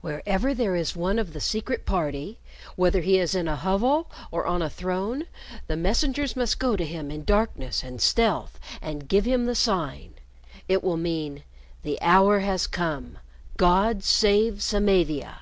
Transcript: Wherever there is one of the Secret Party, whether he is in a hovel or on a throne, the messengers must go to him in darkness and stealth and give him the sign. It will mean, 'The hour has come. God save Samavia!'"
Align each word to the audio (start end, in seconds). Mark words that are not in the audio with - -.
Wherever 0.00 0.54
there 0.54 0.76
is 0.76 0.94
one 0.94 1.18
of 1.18 1.32
the 1.32 1.40
Secret 1.40 1.84
Party, 1.84 2.38
whether 2.76 3.00
he 3.00 3.18
is 3.18 3.34
in 3.34 3.48
a 3.48 3.56
hovel 3.56 4.08
or 4.30 4.46
on 4.46 4.62
a 4.62 4.70
throne, 4.70 5.24
the 5.66 5.76
messengers 5.76 6.36
must 6.36 6.60
go 6.60 6.76
to 6.76 6.84
him 6.86 7.10
in 7.10 7.24
darkness 7.24 7.82
and 7.82 8.00
stealth 8.00 8.60
and 8.80 9.08
give 9.08 9.24
him 9.24 9.46
the 9.46 9.56
sign. 9.56 10.14
It 10.68 10.84
will 10.84 10.96
mean, 10.96 11.42
'The 11.82 12.00
hour 12.00 12.38
has 12.38 12.68
come. 12.68 13.18
God 13.56 14.04
save 14.04 14.62
Samavia!'" 14.62 15.40